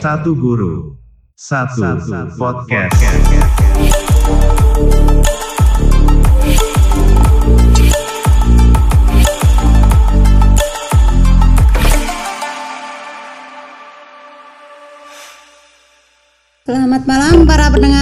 [0.00, 0.96] Satu guru,
[1.36, 1.84] satu
[2.40, 2.96] podcast.
[16.64, 17.59] Selamat malam para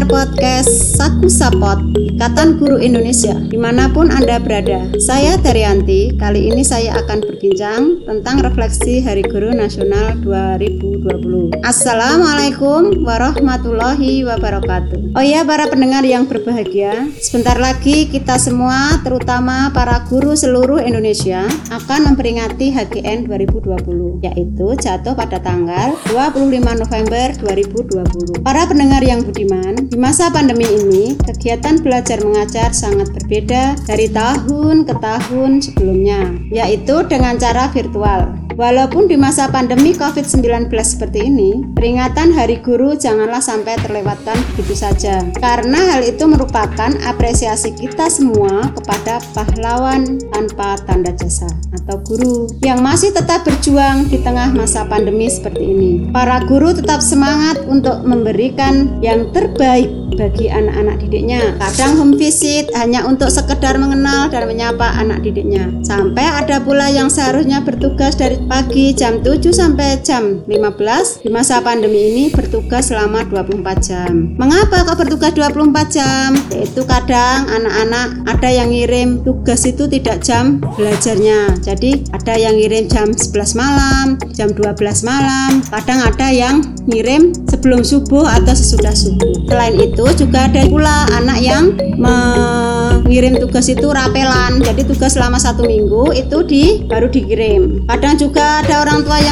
[0.00, 4.88] pendengar podcast Saku Sapot Ikatan Guru Indonesia di mana pun Anda berada.
[4.96, 14.24] Saya Daryanti, kali ini saya akan berbincang tentang refleksi Hari Guru Nasional 2020 Assalamualaikum warahmatullahi
[14.24, 15.16] wabarakatuh.
[15.16, 21.44] Oh ya para pendengar yang berbahagia Sebentar lagi kita semua terutama para guru seluruh Indonesia
[21.68, 29.89] akan memperingati HGN 2020 yaitu jatuh pada tanggal 25 November 2020 Para pendengar yang budiman,
[29.90, 37.02] di masa pandemi ini, kegiatan belajar mengajar sangat berbeda dari tahun ke tahun sebelumnya, yaitu
[37.10, 38.30] dengan cara virtual.
[38.60, 45.24] Walaupun di masa pandemi COVID-19 seperti ini, peringatan Hari Guru janganlah sampai terlewatkan begitu saja.
[45.40, 52.84] Karena hal itu merupakan apresiasi kita semua kepada pahlawan tanpa tanda jasa atau guru yang
[52.84, 55.90] masih tetap berjuang di tengah masa pandemi seperti ini.
[56.12, 59.79] Para guru tetap semangat untuk memberikan yang terbaik
[60.16, 61.56] bagi anak-anak didiknya.
[61.56, 65.70] Kadang home visit hanya untuk sekedar mengenal dan menyapa anak didiknya.
[65.86, 71.62] Sampai ada pula yang seharusnya bertugas dari pagi jam 7 sampai jam 15 di masa
[71.64, 74.36] pandemi ini bertugas selama 24 jam.
[74.36, 76.28] Mengapa kok bertugas 24 jam?
[76.52, 81.60] Yaitu kadang anak-anak ada yang ngirim tugas itu tidak jam belajarnya.
[81.64, 87.84] Jadi ada yang ngirim jam 11 malam, jam 12 malam, kadang ada yang ngirim sebelum
[87.84, 89.48] subuh atau sesudah subuh.
[89.48, 95.68] Selain itu juga ada pula anak yang mengirim tugas itu rapelan jadi tugas selama satu
[95.68, 99.29] minggu itu di baru dikirim kadang juga ada orang tua yang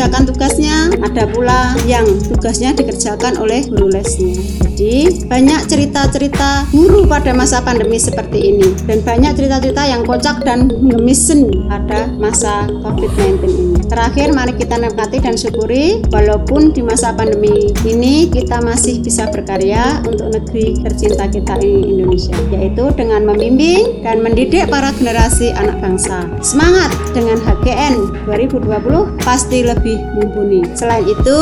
[0.00, 0.76] mengerjakan tugasnya.
[1.04, 8.00] Ada pula yang tugasnya dikerjakan oleh guru lesnya jadi banyak cerita-cerita guru pada masa pandemi
[8.00, 8.72] seperti ini.
[8.88, 13.76] Dan banyak cerita-cerita yang kocak dan ngemisen pada masa COVID-19 ini.
[13.90, 20.00] Terakhir mari kita nikmati dan syukuri walaupun di masa pandemi ini kita masih bisa berkarya
[20.06, 26.24] untuk negeri tercinta kita ini Indonesia yaitu dengan membimbing dan mendidik para generasi anak bangsa.
[26.40, 30.62] Semangat dengan HGN 2020 pasti lebih mumpuni.
[30.74, 31.38] Selain itu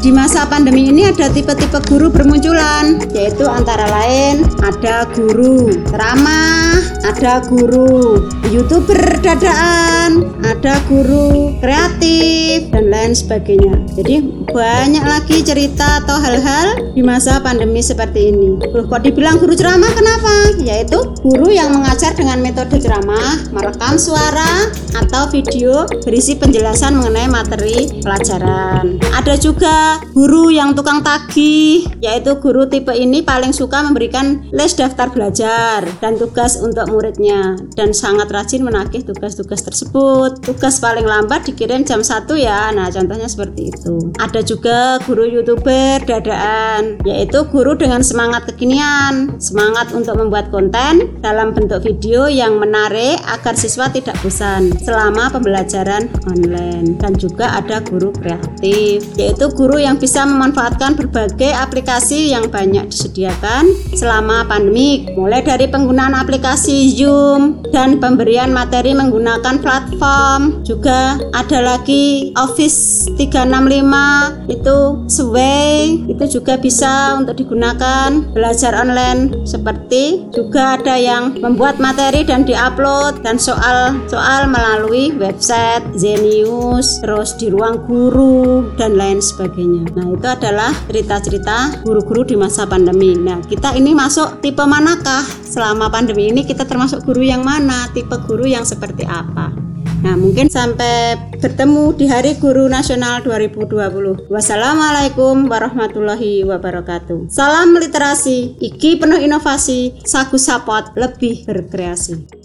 [0.00, 6.71] di masa pandemi ini ada tipe-tipe guru bermunculan yaitu antara lain ada guru ramah
[7.02, 13.74] ada guru youtuber dadaan ada guru kreatif dan lain sebagainya.
[13.98, 18.58] Jadi banyak lagi cerita atau hal-hal di masa pandemi seperti ini.
[18.72, 20.32] Loh, kok dibilang guru ceramah kenapa?
[20.62, 28.00] yaitu guru yang mengajar dengan metode ceramah merekam suara atau video berisi penjelasan mengenai materi
[28.00, 28.96] pelajaran.
[29.12, 35.12] Ada juga guru yang tukang tagih yaitu guru tipe ini paling suka memberikan les daftar
[35.12, 37.60] belajar dan tugas untuk muridnya.
[37.76, 40.40] Dan sangat rajin menagih tugas-tugas tersebut.
[40.40, 42.72] Tugas paling lambat dikirim jam 1 ya.
[42.72, 44.12] Nah contohnya seperti itu.
[44.16, 49.36] Ada juga guru youtuber dadaan yaitu guru dengan semangat kekinian.
[49.36, 56.08] Semangat untuk membuat konten dalam bentuk video yang menarik agar siswa tidak bosan selama pembelajaran
[56.28, 56.96] online.
[56.96, 63.68] Dan juga ada guru kreatif yaitu guru yang bisa memanfaatkan berbagai aplikasi yang banyak disediakan
[63.92, 66.14] selama pandemi mulai dari penggunaan
[66.62, 70.62] aplikasi Zoom dan pemberian materi menggunakan platform.
[70.62, 74.78] Juga ada lagi Office 365 itu
[75.10, 79.42] Sway itu juga bisa untuk digunakan belajar online.
[79.42, 87.50] Seperti juga ada yang membuat materi dan diupload dan soal-soal melalui website Zenius terus di
[87.50, 89.90] ruang guru dan lain sebagainya.
[89.98, 93.18] Nah itu adalah cerita-cerita guru-guru di masa pandemi.
[93.18, 98.14] Nah kita ini masuk tipe manakah selama pandemi ini kita termasuk guru yang mana tipe
[98.28, 99.72] guru yang seperti apa
[100.02, 104.26] Nah, mungkin sampai bertemu di Hari Guru Nasional 2020.
[104.26, 107.30] Wassalamualaikum warahmatullahi wabarakatuh.
[107.30, 112.41] Salam literasi, iki penuh inovasi, sagu sapot lebih berkreasi.